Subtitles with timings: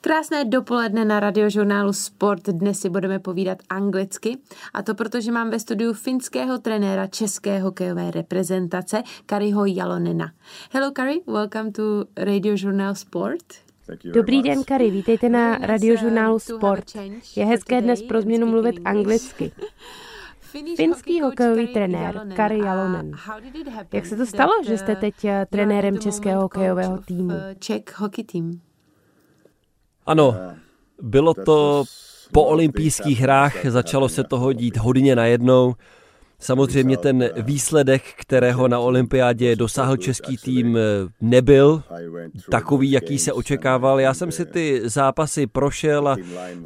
[0.00, 2.48] Krásné dopoledne na radiožurnálu Sport.
[2.48, 4.38] Dnes si budeme povídat anglicky.
[4.72, 10.32] A to proto, že mám ve studiu finského trenéra české hokejové reprezentace Kariho Jalonena.
[10.72, 13.44] Hello Kari, welcome to radiožurnál Sport.
[14.04, 16.84] Dobrý den, Kari, vítejte na radiožurnálu Sport.
[17.36, 19.52] Je hezké dnes pro změnu mluvit anglicky.
[20.76, 23.12] Finský hokejový trenér Kari Jalonen.
[23.92, 27.34] Jak se to stalo, že jste teď eh, trenérem českého hokejového týmu?
[27.58, 28.69] Czech hockey team.
[30.10, 30.36] Ano,
[31.02, 31.84] bylo to
[32.32, 35.74] po olympijských hrách, začalo se toho dít hodně najednou.
[36.38, 40.78] Samozřejmě ten výsledek, kterého na olympiádě dosáhl český tým,
[41.20, 41.82] nebyl
[42.50, 44.00] takový, jaký se očekával.
[44.00, 46.16] Já jsem si ty zápasy prošel a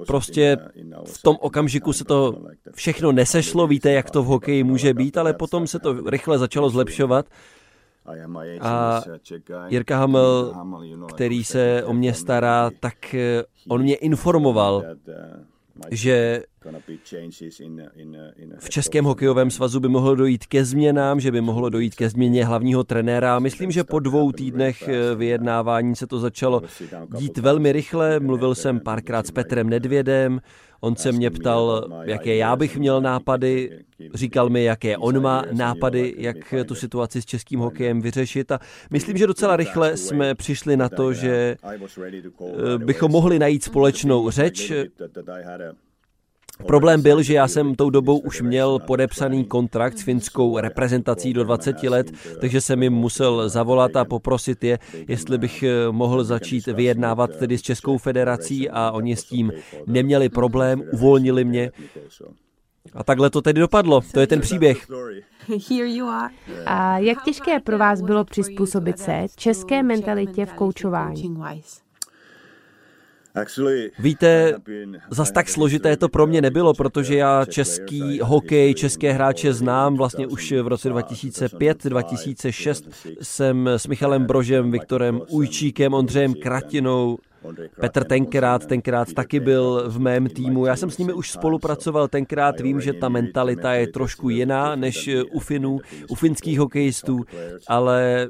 [0.07, 0.57] prostě
[1.05, 2.39] v tom okamžiku se to
[2.75, 3.67] všechno nesešlo.
[3.67, 7.27] Víte, jak to v hokeji může být, ale potom se to rychle začalo zlepšovat.
[8.61, 9.03] A
[9.69, 10.55] Jirka Hamel,
[11.15, 14.83] který se o mě stará, tak eh, on mě informoval,
[15.91, 16.43] že
[18.59, 22.45] v Českém hokejovém svazu by mohlo dojít ke změnám, že by mohlo dojít ke změně
[22.45, 23.39] hlavního trenéra.
[23.39, 26.63] Myslím, že po dvou týdnech eh, vyjednávání se to začalo
[27.19, 28.21] dít velmi rychle.
[28.21, 30.41] Mluvil jsem párkrát s Petrem Nedvědem,
[30.85, 33.79] On se mě ptal, jaké já bych měl nápady,
[34.15, 38.59] říkal mi, jaké on má nápady, jak tu situaci s českým hokejem vyřešit a
[38.91, 44.73] myslím, že docela rychle jsme přišli na to, že eh, bychom mohli najít společnou řeč.
[46.67, 51.45] Problém byl, že já jsem tou dobou už měl podepsaný kontrakt s finskou reprezentací do
[51.45, 56.67] 20 let, takže jsem jim musel zavolat a poprosit je, jestli bych eh, mohl začít
[56.67, 59.53] vyjednávat tedy s Českou federací a oni s tím
[59.87, 61.71] neměli problém, uvolnili mě.
[62.93, 64.01] A takhle to tedy dopadlo.
[64.13, 64.87] To je ten příběh.
[66.67, 71.37] A jak těžké pro vás bylo přizpůsobit se české mentalitě v koučování?
[73.99, 74.55] Víte,
[75.11, 79.97] zas tak složité to pro mě nebylo, protože já český hokej, české hráče znám.
[79.97, 82.91] Vlastně už v roce 2005-2006
[83.23, 87.19] jsem s Michalem Brožem, Viktorem Ujčíkem, Ondřejem Kratinou,
[87.81, 90.67] Petr tenkrát, tenkrát taky byl v mém týmu.
[90.67, 95.11] Já jsem s nimi už spolupracoval, tenkrát vím, že ta mentalita je trošku jiná než
[95.33, 97.25] u Finů, u finských hokejistů,
[97.69, 98.29] ale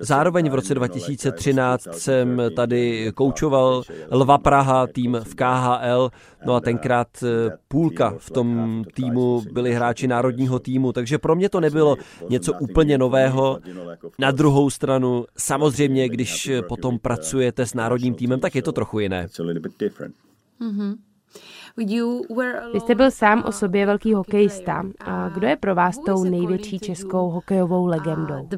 [0.00, 6.10] Zároveň v roce 2013 jsem tady koučoval Lva Praha, tým v KHL,
[6.46, 11.48] no a tenkrát eh, půlka v tom týmu byli hráči národního týmu, takže pro mě
[11.48, 11.96] to nebylo
[12.28, 13.58] něco úplně nového.
[14.18, 19.26] Na druhou stranu, samozřejmě, když potom pracujete s národním týmem, tak je to trochu jiné.
[20.60, 20.94] Mm-hmm.
[22.72, 24.82] Vy jste byl sám o sobě velký hokejista.
[25.00, 28.48] A kdo je pro vás tou největší českou hokejovou legendou?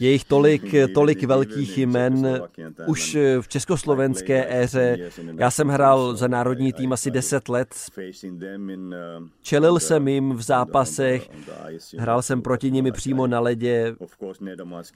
[0.00, 2.42] Je jich tolik, tolik velkých jmen
[2.86, 5.10] už v československé éře.
[5.38, 7.74] Já jsem hrál za národní tým asi 10 let.
[9.42, 11.30] Čelil jsem jim v zápasech,
[11.98, 13.94] hrál jsem proti nimi přímo na ledě.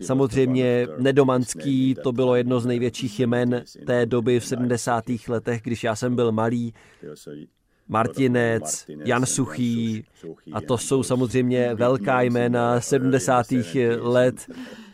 [0.03, 5.05] Samozřejmě Nedomanský, to bylo jedno z největších jmen té doby v 70.
[5.29, 6.75] letech, když já jsem byl malý.
[7.89, 10.05] Martinec, Jan Suchý
[10.53, 13.47] a to jsou samozřejmě velká jména 70.
[14.01, 14.35] let.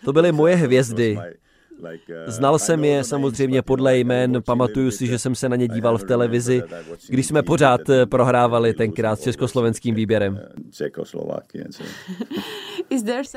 [0.04, 1.18] To byly moje hvězdy.
[2.26, 6.04] Znal jsem je samozřejmě podle jmén, pamatuju si, že jsem se na ně díval v
[6.04, 6.62] televizi,
[7.08, 10.40] když jsme pořád prohrávali tenkrát s československým výběrem.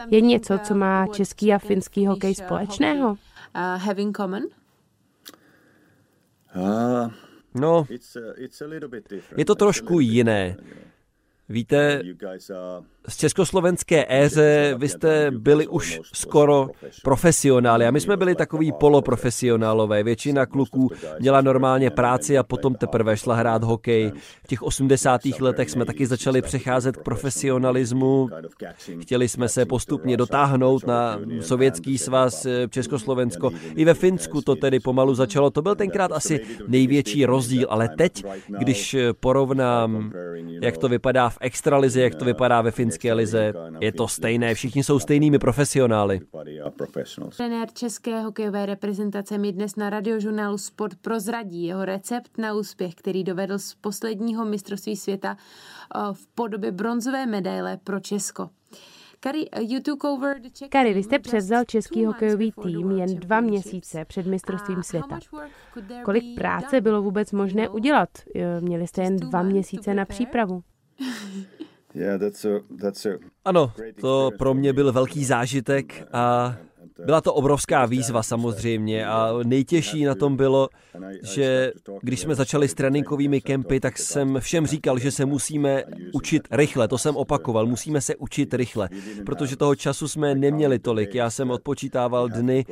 [0.10, 3.10] Je něco, co má český a finský hokej společného?
[3.10, 3.16] Uh,
[3.56, 4.44] having common?
[6.56, 7.12] Uh,
[7.56, 7.86] No,
[9.38, 10.58] je to trošku jiné.
[11.54, 12.02] Víte,
[13.08, 16.70] z československé éře vy jste byli už skoro
[17.04, 20.04] profesionáli a my jsme byli takový poloprofesionálové.
[20.04, 24.12] Většina kluků měla normálně práci a potom teprve šla hrát hokej.
[24.44, 25.22] V těch 80.
[25.40, 28.30] letech jsme taky začali přecházet k profesionalismu.
[29.02, 33.52] Chtěli jsme se postupně dotáhnout na sovětský svaz, Československo.
[33.76, 35.50] I ve Finsku to tedy pomalu začalo.
[35.50, 38.26] To byl tenkrát asi největší rozdíl, ale teď,
[38.60, 40.12] když porovnám,
[40.62, 43.54] jak to vypadá v extralize, jak to vypadá ve finské lize.
[43.80, 46.20] Je to stejné, všichni jsou stejnými profesionály.
[47.38, 53.24] Trenér české hokejové reprezentace mi dnes na radiožurnálu Sport prozradí jeho recept na úspěch, který
[53.24, 58.50] dovedl z posledního mistrovství světa eh, v podobě bronzové medaile pro Česko.
[60.70, 65.20] Kari, vy jste převzal český hokejový tým jen dva měsíce před mistrovstvím světa.
[66.04, 68.10] Kolik práce bylo vůbec možné udělat?
[68.36, 70.64] Eh, měli jste jen dva měsíce na přípravu.
[73.46, 76.56] Ano, to pro mě byl velký zážitek a
[77.06, 80.70] Byla to obrovská výzva samozřejmě a nejtěžší na tom bylo,
[81.24, 86.48] že když jsme začali s tréninkovými kempy, tak jsem všem říkal, že se musíme učit
[86.52, 86.88] rychle.
[86.88, 88.90] To jsem opakoval, musíme se učit rychle,
[89.26, 91.16] protože toho času jsme neměli tolik.
[91.16, 92.66] Já jsem odpočítával dny,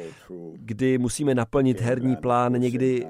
[0.53, 2.53] kdy musíme naplnit herní plán.
[2.53, 3.07] Někdy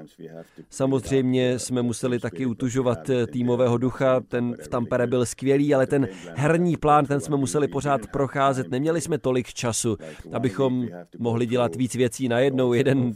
[0.69, 3.00] samozřejmě jsme museli taky utužovat
[3.31, 8.02] týmového ducha, ten v Tampere byl skvělý, ale ten herní plán, ten jsme museli pořád
[8.08, 8.72] procházet.
[8.72, 9.98] Neměli jsme tolik času,
[10.34, 10.88] abychom
[11.19, 12.74] mohli dělat víc věcí najednou.
[12.74, 13.12] Jeden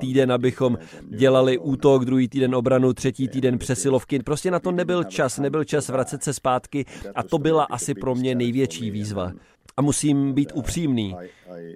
[0.00, 0.78] týden, abychom
[1.08, 4.18] dělali útok, druhý týden obranu, třetí týden přesilovky.
[4.18, 8.14] Prostě na to nebyl čas, nebyl čas vracet se zpátky a to byla asi pro
[8.14, 9.32] mě největší výzva.
[9.76, 11.16] A musím být upřímný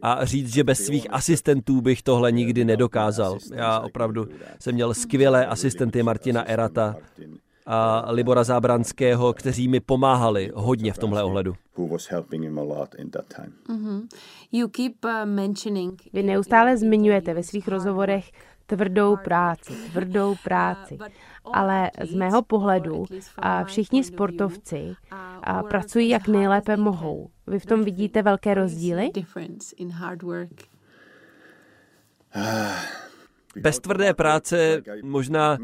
[0.03, 3.39] a říct, že bez svých asistentů bych tohle nikdy nedokázal.
[3.55, 4.29] Já opravdu
[4.61, 6.97] jsem měl skvělé asistenty Martina Erata,
[7.67, 11.55] a Libora Zábranského, kteří mi pomáhali hodně v tomhle ohledu.
[13.69, 14.07] Mm-hmm.
[15.03, 18.31] Uh, Vy neustále zmiňujete ve svých rozhovorech
[18.67, 20.99] tvrdou práci, tvrdou práci.
[21.53, 23.05] Ale z mého pohledu
[23.37, 24.95] a všichni sportovci
[25.43, 27.31] a pracují jak nejlépe mohou.
[27.47, 29.11] Vy v tom vidíte velké rozdíly?
[33.61, 35.59] Bez tvrdé práce možná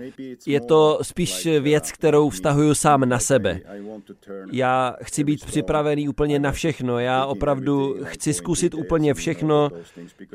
[0.46, 3.60] je to spíš věc, kterou vztahuju sám na sebe.
[4.52, 6.98] Já chci být připravený úplně na všechno.
[6.98, 9.70] Já opravdu chci zkusit úplně všechno.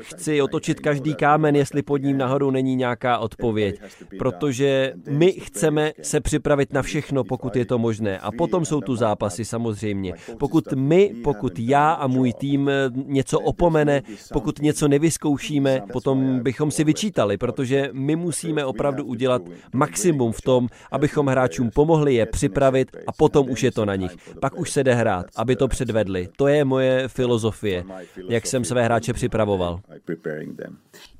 [0.00, 3.80] Chci otočit každý kámen, jestli pod ním nahoru není nějaká odpověď.
[4.18, 8.18] Protože my chceme se připravit na všechno, pokud je to možné.
[8.18, 10.14] A potom jsou tu zápasy samozřejmě.
[10.38, 16.84] Pokud my, pokud já a můj tým něco opomene, pokud něco nevyzkoušíme, potom bychom si
[16.84, 23.12] vyčítali, protože my musíme opravdu udělat maximum v tom, abychom hráčům pomohli je připravit a
[23.12, 24.16] potom už je to na nich.
[24.40, 26.28] Pak už se jde hrát, aby to předvedli.
[26.36, 27.84] To je moje filozofie,
[28.28, 29.80] jak jsem své hráče připravoval.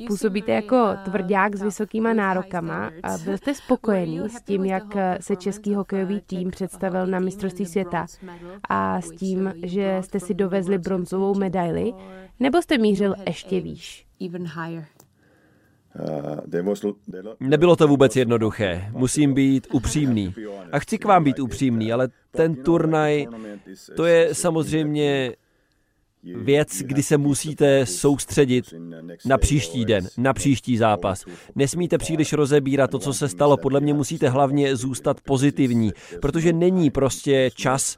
[0.06, 5.74] Působíte jako tvrdák s vysokýma nárokama a byl jste spokojený s tím, jak se český
[5.74, 8.06] hokejový tým představil na mistrovství světa
[8.68, 11.92] a s tím, že jste si dovezli bronzovou medaili,
[12.40, 14.06] nebo jste mířil ještě výš?
[17.40, 18.88] Nebylo to vůbec jednoduché.
[18.92, 20.34] Musím být upřímný.
[20.72, 23.26] A chci k vám být upřímný, ale ten turnaj,
[23.96, 25.36] to je samozřejmě
[26.34, 28.74] věc, kdy se musíte soustředit
[29.26, 31.24] na příští den, na příští zápas.
[31.54, 33.56] Nesmíte příliš rozebírat to, co se stalo.
[33.56, 37.96] Podle mě musíte hlavně zůstat pozitivní, protože není prostě čas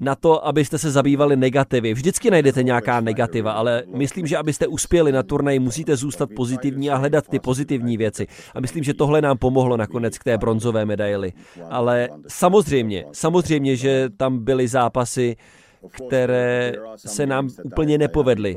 [0.00, 1.94] na to, abyste se zabývali negativy.
[1.94, 6.96] Vždycky najdete nějaká negativa, ale myslím, že abyste uspěli na turnaji, musíte zůstat pozitivní a
[6.96, 8.26] hledat ty pozitivní věci.
[8.54, 11.32] A myslím, že tohle nám pomohlo nakonec k té bronzové medaili.
[11.70, 15.36] Ale samozřejmě, samozřejmě, že tam byly zápasy,
[15.90, 18.56] které se nám úplně nepovedly.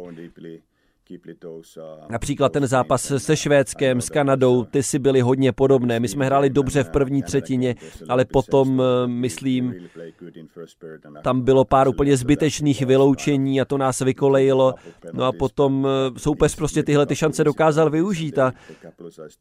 [2.09, 5.99] Například ten zápas se Švédskem, s Kanadou, ty si byly hodně podobné.
[5.99, 7.75] My jsme hráli dobře v první třetině,
[8.09, 9.73] ale potom, eh, myslím,
[11.21, 14.73] tam bylo pár úplně zbytečných vyloučení a to nás vykolejilo.
[15.13, 18.53] No a potom eh, soupeř prostě tyhle ty šance dokázal využít a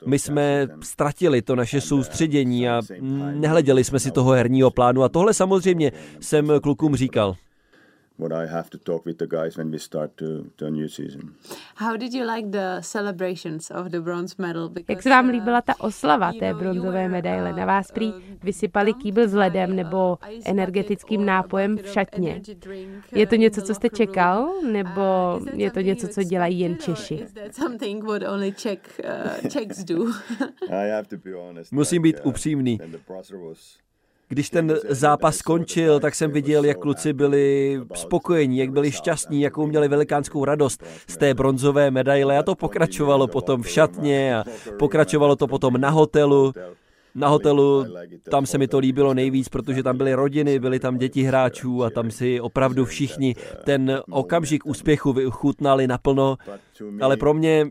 [0.06, 2.82] my jsme ztratili to naše soustředění a
[3.34, 7.36] nehleděli jsme si toho herního plánu a tohle samozřejmě jsem klukům říkal
[8.16, 11.34] what I have to talk with the guys when we start to, a new season.
[11.74, 14.68] How did you like the celebrations of the bronze medal?
[14.68, 17.52] Because, Jak se vám uh, líbila ta oslava té bronzové medaile?
[17.52, 22.42] Na vás prý uh, vysypali kýbl s ledem nebo uh, energetickým nápojem v šatně.
[23.12, 27.26] Je to něco, co jste čekal, nebo je to něco, co dělají jen Češi?
[31.72, 32.78] Musím být upřímný.
[34.28, 39.66] Když ten zápas skončil, tak jsem viděl, jak kluci byli spokojení, jak byli šťastní, jakou
[39.66, 42.38] měli velikánskou radost z té bronzové medaile.
[42.38, 44.44] A to pokračovalo potom v šatně a
[44.78, 46.52] pokračovalo to potom na hotelu.
[47.14, 47.86] Na hotelu
[48.30, 51.90] tam se mi to líbilo nejvíc, protože tam byly rodiny, byly tam děti hráčů a
[51.90, 56.36] tam si opravdu všichni ten okamžik úspěchu vychutnali naplno.
[57.00, 57.66] Ale pro mě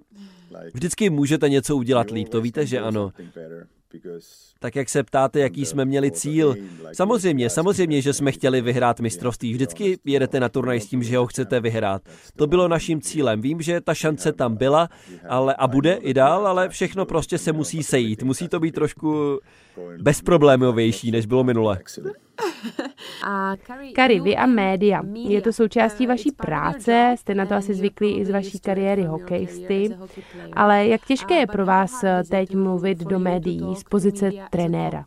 [0.74, 3.12] vždycky můžete něco udělat líp, to víte, že ano.
[4.60, 6.56] Tak jak se ptáte, jaký jsme měli cíl?
[6.94, 9.54] Samozřejmě, samozřejmě, že jsme chtěli vyhrát mistrovství.
[9.54, 12.02] Vždycky jedete na turnaj s tím, že ho chcete vyhrát.
[12.36, 13.42] To bylo naším cílem.
[13.42, 14.90] Vím, že ta šance tam byla
[15.30, 18.24] ale, a bude i dál, ale všechno prostě se musí sejít.
[18.24, 19.40] Musí to být trošku
[20.02, 21.80] bezproblémovější, než bylo minule.
[23.96, 25.02] Kari, vy a média.
[25.14, 29.98] Je to součástí vaší práce, jste na to asi zvyklí i z vaší kariéry hokejisty,
[30.54, 35.04] ale jak těžké je pro vás teď mluvit do médií z pozice trenéra?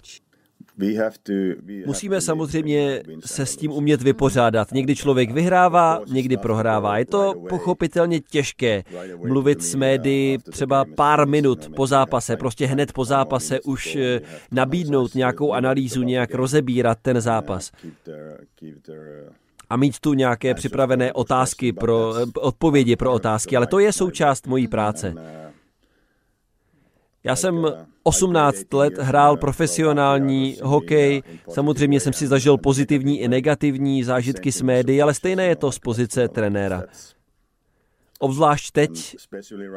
[1.87, 4.73] Musíme samozřejmě se s tím umět vypořádat.
[4.73, 6.99] Někdy člověk vyhrává, někdy prohrává.
[6.99, 8.85] Je to pochopitelně těžké
[9.17, 15.15] mluvit s médií třeba pár minut po zápase, prostě hned po zápase už eh, nabídnout
[15.15, 17.73] nějakou analýzu, nějak rozebírat ten zápas.
[19.71, 24.47] a mít tu nějaké připravené otázky pro eh, odpovědi pro otázky, ale to je součást
[24.47, 25.15] mojí práce.
[27.27, 27.67] Já jsem
[28.03, 31.23] 18 let hrál profesionální hokej.
[31.49, 35.79] Samozřejmě jsem si zažil pozitivní i negativní zážitky s médií, ale stejné je to z
[35.79, 36.85] pozice trenéra.
[38.19, 39.17] Obzvlášť teď,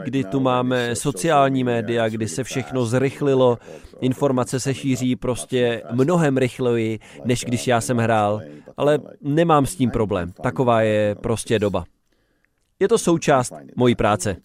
[0.04, 3.58] kdy tu máme sociální média, kdy se všechno zrychlilo,
[4.00, 8.42] informace se šíří prostě mnohem rychleji, než když já jsem hrál,
[8.78, 10.32] ale nemám s tím problém.
[10.32, 11.86] Taková je prostě doba.
[12.80, 14.38] Je to součást mojí práce.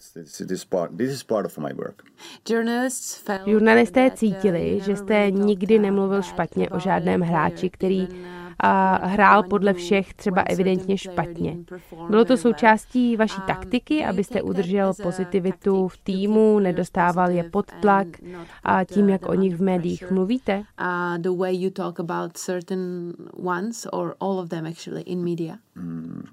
[3.45, 8.07] Žurnalisté cítili, že jste nikdy nemluvil špatně o žádném hráči, který
[8.59, 11.57] a hrál podle všech třeba evidentně špatně.
[12.09, 18.07] Bylo to součástí vaší taktiky, abyste udržel pozitivitu v týmu, nedostával je pod tlak
[18.63, 20.63] a tím, jak o nich v médiích mluvíte?
[25.75, 26.23] Mm,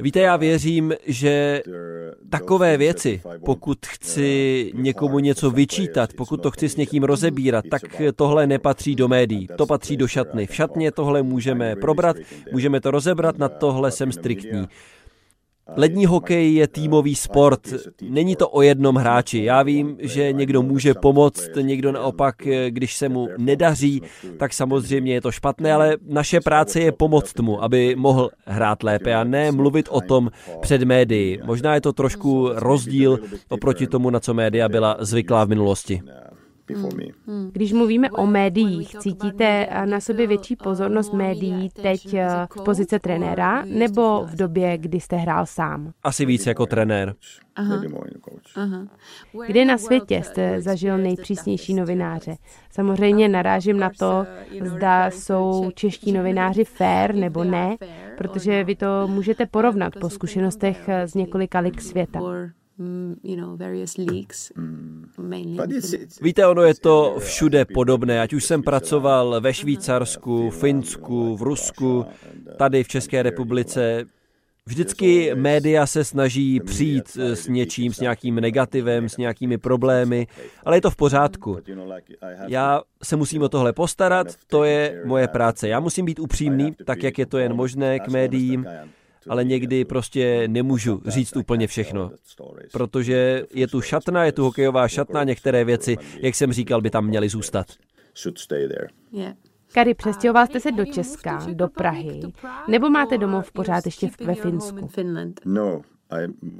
[0.00, 1.62] Víte, já věřím, že
[2.30, 7.82] takové věci, pokud chci někomu něco vyčítat, pokud to chci s někým rozebírat, tak
[8.16, 10.46] tohle nepatří do médií, to patří do šatny.
[10.46, 12.16] V šatně tohle můžeme probrat,
[12.52, 14.66] můžeme to rozebrat, na tohle jsem striktní.
[15.76, 17.60] Lední hokej je týmový sport,
[18.02, 19.44] není to o jednom hráči.
[19.44, 22.34] Já vím, že někdo může pomoct, někdo naopak,
[22.68, 24.02] když se mu nedaří,
[24.38, 29.14] tak samozřejmě je to špatné, ale naše práce je pomoct mu, aby mohl hrát lépe
[29.14, 31.38] a ne mluvit o tom před médií.
[31.44, 36.02] Možná je to trošku rozdíl oproti tomu, na co média byla zvyklá v minulosti.
[37.26, 37.50] Hmm.
[37.52, 43.64] Když mluvíme o médiích, cítíte na sobě větší pozornost médií teď eh, v pozice trenéra
[43.64, 45.92] nebo v době, kdy jste hrál sám?
[46.02, 47.14] Asi víc jako trenér.
[47.56, 47.82] Aha.
[48.56, 48.86] Aha.
[49.46, 52.36] Kde na světě jste zažil nejpřísnější novináře?
[52.70, 54.26] Samozřejmě narážím na to,
[54.64, 57.76] zda jsou čeští novináři fair nebo ne,
[58.18, 62.20] protože vy to můžete porovnat po zkušenostech z několika lik světa.
[64.56, 65.04] Mm,
[66.22, 72.06] Víte, ono je to všude podobné, ať už jsem pracoval ve Švýcarsku, Finsku, v Rusku,
[72.56, 74.04] tady v České republice.
[74.66, 80.26] Vždycky média se snaží přijít s něčím, s nějakým negativem, s nějakými problémy,
[80.64, 81.56] ale je to v pořádku.
[82.48, 85.68] Já se musím o tohle postarat, to je moje práce.
[85.68, 88.66] Já musím být upřímný, tak jak je to jen možné k médiím
[89.28, 92.10] ale někdy prostě nemůžu říct úplně všechno,
[92.72, 97.06] protože je tu šatna, je tu hokejová šatna, některé věci, jak jsem říkal, by tam
[97.06, 97.66] měly zůstat.
[99.72, 102.20] Kary, přestěhoval jste se do Česka, do Prahy,
[102.68, 104.90] nebo máte domov pořád ještě ve Finsku?
[105.44, 105.82] No,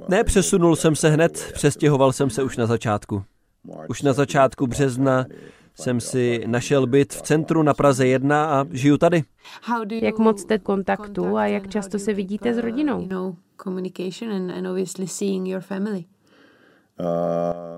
[0.09, 3.23] ne, přesunul jsem se hned, přestěhoval jsem se už na začátku.
[3.89, 5.25] Už na začátku března
[5.79, 9.23] jsem si našel byt v centru na Praze 1 a žiju tady.
[10.01, 13.07] Jak moc jste kontaktu a jak často se vidíte s rodinou?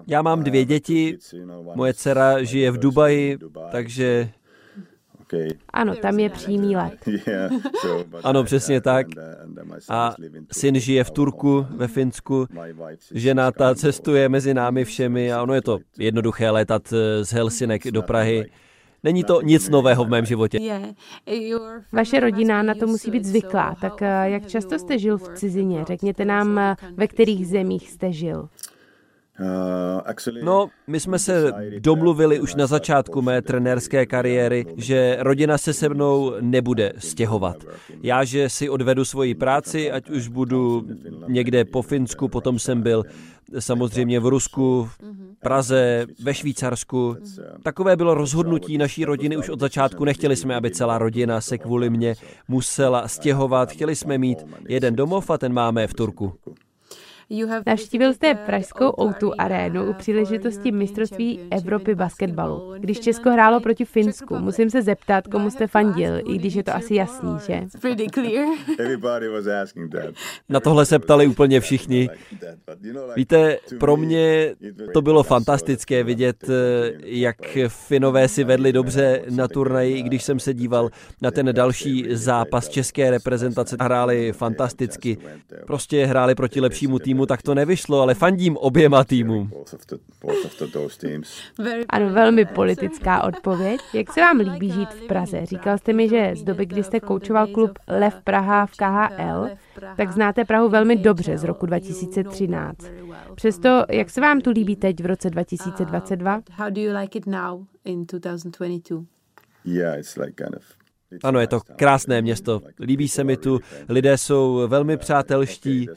[0.07, 1.17] Já mám dvě děti,
[1.75, 3.37] moje dcera žije v Dubaji,
[3.71, 4.29] takže
[5.73, 6.93] ano, tam je přímý let.
[8.23, 9.07] ano, přesně tak.
[9.89, 10.15] A
[10.51, 12.47] syn žije v Turku, ve Finsku.
[13.13, 17.91] Žena ta cestuje mezi námi všemi a ono je to jednoduché letat eh, z Helsinek
[17.91, 18.45] do Prahy.
[19.03, 20.59] Není to nic nového v mém životě.
[21.91, 23.75] Vaše rodina na to musí být zvyklá.
[23.81, 25.83] Tak eh, jak často jste žil v cizině?
[25.87, 28.49] Řekněte nám, eh, ve kterých zemích jste žil.
[29.41, 35.73] Uh, no, my jsme se domluvili už na začátku mé trenérské kariéry, že rodina se
[35.73, 37.57] se mnou nebude stěhovat.
[38.03, 40.87] Já, že si odvedu svoji práci, ať už budu
[41.27, 43.03] někde po Finsku, potom jsem byl
[43.59, 44.97] samozřejmě v Rusku, v
[45.39, 47.15] Praze, ve Švýcarsku.
[47.63, 50.05] Takové bylo rozhodnutí naší rodiny už od začátku.
[50.05, 52.15] Nechtěli jsme, aby celá rodina se kvůli mě
[52.47, 53.71] musela stěhovat.
[53.71, 56.33] Chtěli jsme mít jeden domov a ten máme v Turku.
[57.65, 62.73] Navštívil jste pražskou O2 arénu u příležitosti mistrovství Evropy basketbalu.
[62.77, 66.75] Když Česko hrálo proti Finsku, musím se zeptat, komu jste fandil, i když je to
[66.75, 67.61] asi jasný, že?
[70.49, 72.09] Na tohle se ptali úplně všichni.
[73.15, 74.55] Víte, pro mě
[74.93, 80.39] to bylo fantastické vidět, eh, jak Finové si vedli dobře na turnaji, i když jsem
[80.39, 80.89] se díval
[81.21, 83.77] na ten další zápas české reprezentace.
[83.81, 85.17] Hráli fantasticky.
[85.67, 89.51] Prostě hráli proti lepšímu týmu týmu, tak to nevyšlo, ale fandím oběma týmům.
[91.89, 93.81] Ano, velmi politická odpověď.
[93.93, 95.45] Jak se vám líbí žít v Praze?
[95.45, 99.49] Říkal jste mi, že z doby, kdy jste koučoval klub Lev Praha v KHL,
[99.97, 102.77] tak znáte Prahu velmi dobře z roku 2013.
[103.35, 106.41] Přesto, jak se vám tu líbí teď v roce 2022?
[111.23, 112.61] Ano, je to krásné město.
[112.79, 113.59] Líbí se mi tu.
[113.89, 115.87] Lidé jsou velmi přátelští.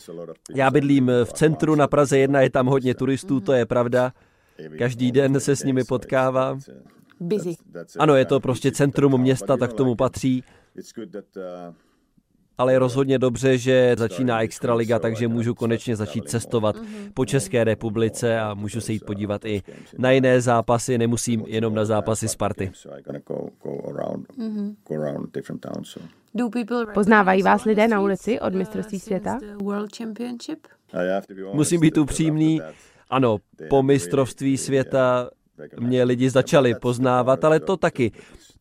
[0.55, 4.13] Já bydlím v centru na Praze 1, je tam hodně turistů, to je pravda.
[4.79, 6.61] Každý den se s nimi potkávám.
[7.21, 7.55] Busy.
[7.99, 10.45] Ano, je to prostě centrum města, tak tomu patří
[12.59, 16.77] ale je rozhodně dobře, že začíná Extraliga, takže můžu konečně začít cestovat
[17.15, 19.63] po České republice a můžu se jít podívat i
[19.99, 22.73] na jiné zápasy, nemusím jenom na zápasy Sparty.
[26.95, 29.39] Poznávají vás lidé na ulici od mistrovství světa?
[31.53, 32.61] Musím být upřímný.
[33.11, 33.39] Ano,
[33.71, 35.31] po mistrovství světa
[35.81, 38.13] mě lidi začali poznávat, ale to taky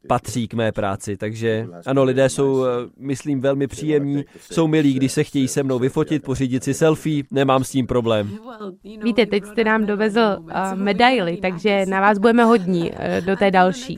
[0.08, 1.18] patří k mé práci.
[1.18, 5.80] Takže ano, lidé jsou, eh, myslím, velmi příjemní, jsou milí, když se chtějí se mnou
[5.80, 8.38] vyfotit, pořídit si selfie, nemám s tím problém.
[9.04, 13.52] Víte, teď jste nám dovezl uh, medaily, takže na vás budeme hodní uh, do té
[13.52, 13.98] další.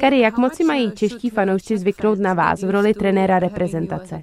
[0.00, 4.22] Kari, jak moc si mají čeští fanoušci zvyknout na vás v roli trenéra reprezentace?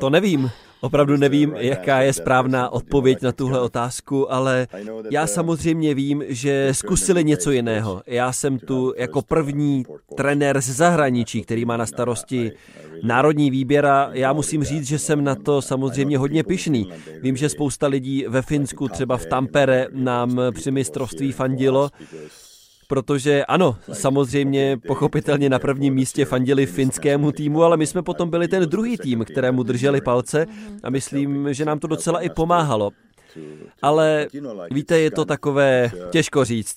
[0.00, 0.50] To nevím.
[0.80, 4.66] Opravdu nevím, jaká je správná odpověď na tuhle otázku, ale
[5.10, 8.02] já samozřejmě vím, že zkusili něco jiného.
[8.06, 9.84] Já jsem tu jako první
[10.16, 12.52] trenér z zahraničí, který má na starosti
[13.02, 16.92] národní výběr a já musím říct, že jsem na to samozřejmě hodně pišný.
[17.22, 21.90] Vím, že spousta lidí ve Finsku, třeba v Tampere, nám při mistrovství fandilo
[22.88, 28.48] protože ano, samozřejmě pochopitelně na prvním místě fandili finskému týmu, ale my jsme potom byli
[28.48, 30.46] ten druhý tým, kterému drželi palce
[30.82, 32.90] a myslím, že nám to docela i pomáhalo.
[33.82, 34.28] Ale
[34.70, 36.76] víte, je to takové těžko říct.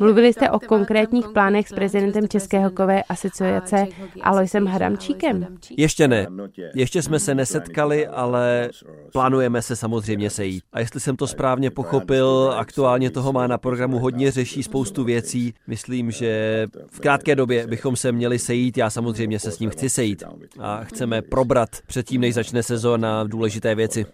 [0.00, 3.86] Mluvili jste o konkrétních plánech s prezidentem České hokejové asociace
[4.22, 5.46] Aloisem Hadamčíkem?
[5.76, 6.26] Ještě ne.
[6.74, 8.70] Ještě jsme se nesetkali, ale
[9.12, 10.64] plánujeme se samozřejmě sejít.
[10.72, 15.54] A jestli jsem to správně pochopil, aktuálně toho má na programu hodně, řeší spoustu věcí.
[15.66, 18.78] Myslím, že v krátké době bychom se měli sejít.
[18.78, 20.22] Já samozřejmě se s ním chci sejít.
[20.60, 24.06] A chceme probrat předtím, než začne sezóna důležité věci.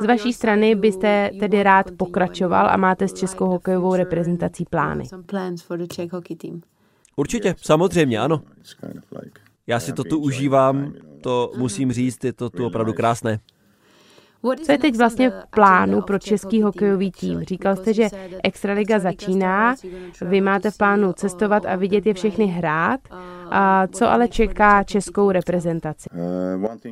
[0.00, 4.23] Z vaší strany byste tedy rád pokračoval a máte s českou hokejovou reprezentací
[4.70, 5.06] plány?
[7.16, 8.42] Určitě, samozřejmě, ano.
[9.66, 13.40] Já si to tu užívám, to musím říct, je to tu opravdu krásné.
[14.64, 17.40] Co je teď vlastně v plánu pro český hokejový tým?
[17.40, 18.08] Říkal jste, že
[18.42, 19.74] Extraliga začíná,
[20.20, 23.00] vy máte v plánu cestovat a vidět je všechny hrát.
[23.50, 26.08] A co ale čeká českou reprezentaci?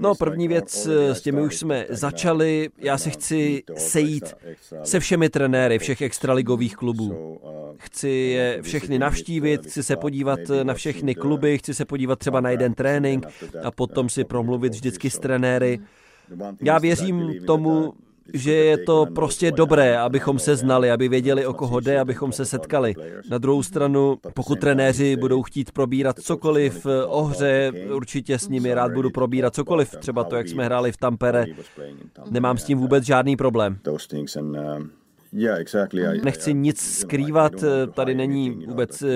[0.00, 2.68] No, první věc, s těmi už jsme začali.
[2.78, 4.34] Já se chci sejít
[4.82, 7.38] se všemi trenéry všech extraligových klubů.
[7.78, 12.50] Chci je všechny navštívit, chci se podívat na všechny kluby, chci se podívat třeba na
[12.50, 13.26] jeden trénink
[13.62, 15.80] a potom si promluvit vždycky s trenéry.
[16.62, 17.92] Já věřím tomu,
[18.35, 22.45] že je to prostě dobré, abychom se znali, aby věděli, o koho jde, abychom se
[22.45, 22.95] setkali.
[23.31, 28.92] Na druhou stranu, pokud trenéři budou chtít probírat cokoliv o hře, určitě s nimi rád
[28.92, 31.45] budu probírat cokoliv, třeba to, jak jsme hráli v Tampere,
[32.31, 33.79] nemám s tím vůbec žádný problém.
[36.25, 37.53] Nechci nic skrývat,
[37.95, 39.09] tady není vůbec eh,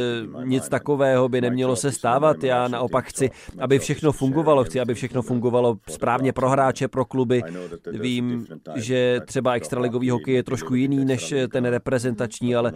[0.45, 2.45] nic takového, by nemělo se stávat.
[2.45, 7.43] Já naopak chci, aby všechno fungovalo, chci, aby všechno fungovalo správně pro hráče, pro kluby.
[7.93, 12.73] Vím, že třeba extraligový hokej je trošku jiný než ten reprezentační, ale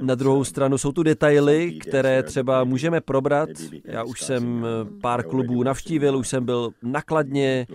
[0.00, 3.48] na druhou stranu jsou tu detaily, které třeba můžeme probrat.
[3.84, 7.66] Já už jsem eh, pár klubů navštívil, už jsem byl nakladně,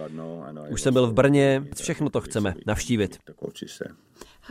[0.70, 3.18] už jsem byl v Brně, všechno to chceme navštívit.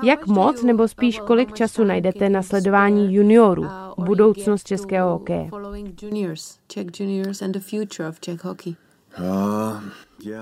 [0.03, 3.67] Jak moc nebo spíš kolik času najdete na sledování juniorů,
[3.99, 5.51] budoucnost českého hokeje?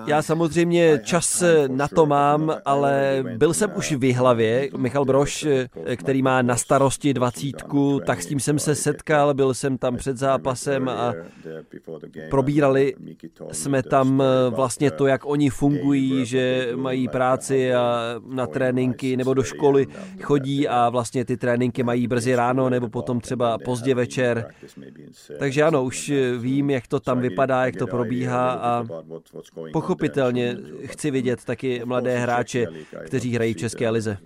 [0.06, 4.68] Já samozřejmě čas na to mám, ale byl jsem už v hlavě.
[4.76, 5.46] Michal Broš,
[5.96, 10.16] který má na starosti dvacítku, tak s tím jsem se setkal, byl jsem tam před
[10.16, 11.14] zápasem a
[12.30, 12.94] probírali
[13.52, 19.42] jsme tam vlastně to, jak oni fungují, že mají práci a na tréninky nebo do
[19.42, 19.86] školy
[20.22, 24.50] chodí a vlastně ty tréninky mají brzy ráno nebo potom třeba pozdě večer.
[25.38, 28.86] Takže ano, už vím, jak to tam vypadá, jak to probíhá a
[29.72, 32.66] Pochopitelně chci vidět taky mladé hráče,
[33.06, 34.18] kteří hrají v České lize.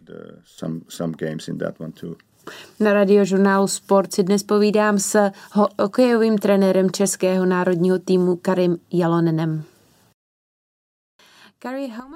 [2.81, 5.31] Na radiožurnálu Sport si dnes povídám s
[5.79, 9.63] hokejovým trenérem českého národního týmu Karim Jalonenem.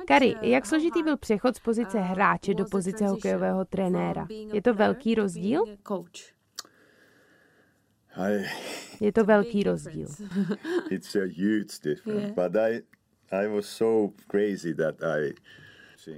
[0.06, 4.26] Kari, jak složitý byl přechod z pozice hráče do pozice hokejového trenéra?
[4.52, 5.64] Je to velký rozdíl?
[9.00, 10.08] Je to velký rozdíl.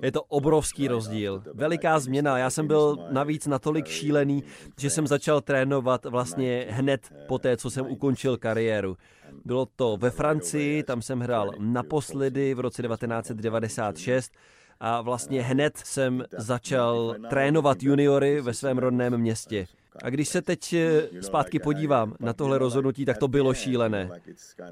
[0.02, 2.38] Je to obrovský rozdíl, veliká změna.
[2.38, 4.44] Já jsem byl navíc natolik šílený,
[4.78, 8.96] že jsem začal trénovat vlastně hned po té, co jsem ukončil kariéru.
[9.44, 14.32] Bylo to ve Francii, tam jsem hrál naposledy v roce 1996
[14.80, 19.66] a vlastně hned jsem začal trénovat juniory ve svém rodném městě.
[20.02, 24.10] A když se teď eh, zpátky podívám na tohle rozhodnutí, tak to bylo šílené.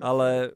[0.01, 0.51] Ale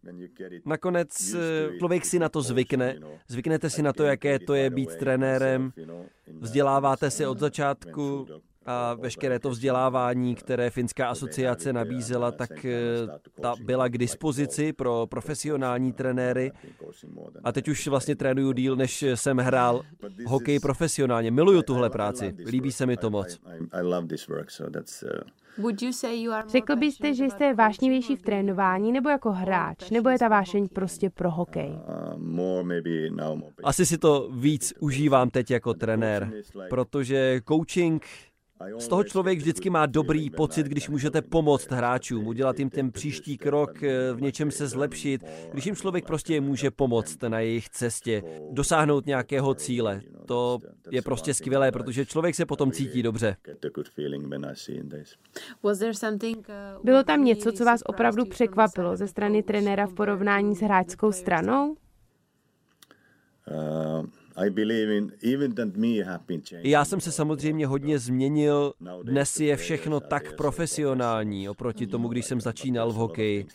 [0.64, 2.96] nakonec eh, člověk si na to zvykne.
[3.28, 5.72] Zvyknete si na to, jaké to je být trenérem.
[6.40, 8.26] Vzděláváte se od začátku
[8.66, 12.78] a veškeré to vzdělávání, které Finská asociace nabízela, tak eh,
[13.40, 16.52] ta byla k dispozici pro profesionální trenéry.
[17.44, 19.82] A teď už vlastně trénuju díl, než jsem hrál
[20.26, 21.30] hokej profesionálně.
[21.30, 23.40] Miluju tuhle práci, líbí se mi to moc.
[26.48, 31.10] Řekl byste, že jste vášnivější v trénování nebo jako hráč, nebo je ta vášeň prostě
[31.10, 31.78] pro hokej?
[33.64, 36.32] Asi si to víc užívám teď jako trenér,
[36.70, 38.06] protože coaching
[38.78, 43.38] z toho člověk vždycky má dobrý pocit, když můžete pomoct hráčům, udělat jim ten příští
[43.38, 48.22] krok, eh, v něčem se zlepšit, když jim člověk prostě může pomoct na jejich cestě,
[48.50, 50.00] dosáhnout nějakého cíle.
[50.26, 50.58] To
[50.90, 53.36] je prostě skvělé, protože člověk se potom cítí dobře.
[56.84, 61.76] Bylo tam něco, co vás opravdu překvapilo ze strany trenéra v porovnání s hráčskou stranou?
[63.50, 64.21] Uh...
[66.62, 68.72] Já jsem se samozřejmě hodně změnil.
[69.02, 73.46] Dnes je všechno tak profesionální oproti tomu, když jsem začínal v hokeji.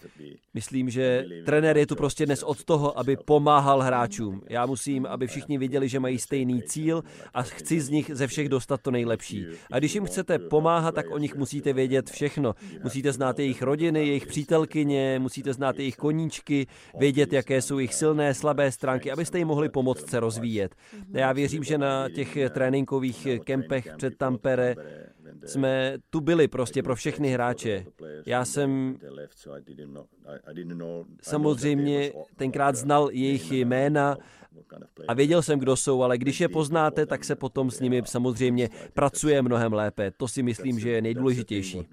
[0.53, 4.41] Myslím, že trenér je tu prostě dnes od toho, aby pomáhal hráčům.
[4.49, 8.49] Já musím, aby všichni viděli, že mají stejný cíl a chci z nich ze všech
[8.49, 9.45] dostat to nejlepší.
[9.71, 12.55] A když jim chcete pomáhat, tak o nich musíte vědět všechno.
[12.83, 16.67] Musíte znát jejich rodiny, jejich přítelkyně, musíte znát jejich koníčky,
[16.99, 20.66] vědět, jaké jsou jejich silné, slabé stránky, abyste jim mohli pomoct se rozvíjet.
[21.13, 24.75] Já věřím, že na těch tréninkových kempech před Tampere
[25.45, 27.85] jsme tu byli prostě pro všechny hráče.
[28.25, 28.97] Já jsem
[31.21, 34.17] samozřejmě tenkrát znal jejich jména
[35.07, 38.69] a věděl jsem, kdo jsou, ale když je poznáte, tak se potom s nimi samozřejmě
[38.93, 40.11] pracuje mnohem lépe.
[40.17, 41.87] To si myslím, že je nejdůležitější.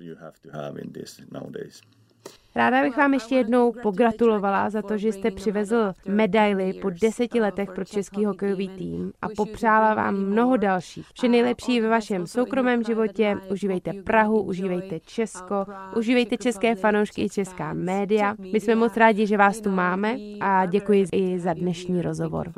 [2.57, 7.69] Ráda bych vám ještě jednou pogratulovala za to, že jste přivezl medaily po deseti letech
[7.75, 11.07] pro český hokejový tým a popřála vám mnoho dalších.
[11.14, 17.73] Vše nejlepší ve vašem soukromém životě, užívejte Prahu, užívejte Česko, užívejte české fanoušky i česká
[17.73, 18.35] média.
[18.53, 22.53] My jsme moc rádi, že vás tu máme a děkuji i za dnešní rozhovor.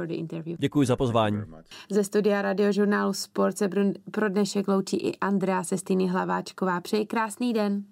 [0.58, 1.42] Děkuji za pozvání.
[1.90, 3.68] Ze studia radiožurnálu Sport se
[4.10, 6.80] pro dnešek loučí i Andrea Sestýny Hlaváčková.
[6.80, 7.84] Přeji krásný den.